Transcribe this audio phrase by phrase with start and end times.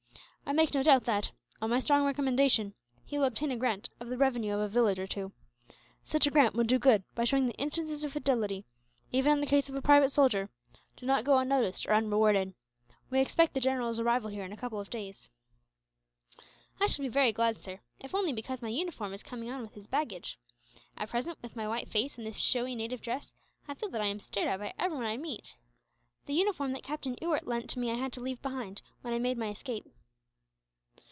[0.43, 1.31] I make no doubt that,
[1.61, 2.73] on my strong recommendation,
[3.05, 5.31] he will obtain a grant of the revenue of a village or two.
[6.03, 8.65] Such a grant would do good by showing that instances of fidelity,
[9.13, 10.49] even in the case of a private soldier,
[10.97, 12.53] do not go unnoticed or unrewarded.
[13.09, 15.29] We expect the general's arrival here in a couple of days."
[16.81, 19.75] "I shall be very glad, sir, if only because my uniform is coming on with
[19.75, 20.37] his baggage.
[20.97, 23.35] At present, with my white face and this showy native dress,
[23.69, 25.55] I feel that I am stared at by everyone I meet.
[26.25, 29.37] The uniform that Captain Ewart lent me I had to leave behind, when I made
[29.37, 29.85] my escape."